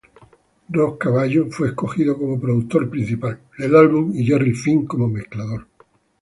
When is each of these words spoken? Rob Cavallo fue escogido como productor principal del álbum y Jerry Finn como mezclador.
Rob 0.71 0.97
Cavallo 0.97 1.51
fue 1.51 1.67
escogido 1.67 2.17
como 2.17 2.41
productor 2.41 2.89
principal 2.89 3.39
del 3.55 3.75
álbum 3.75 4.11
y 4.15 4.25
Jerry 4.25 4.55
Finn 4.55 4.87
como 4.87 5.07
mezclador. 5.07 5.67